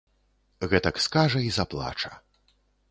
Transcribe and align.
Гэтак 0.71 0.95
скажа 1.05 1.39
і 1.51 1.53
заплача. 1.61 2.11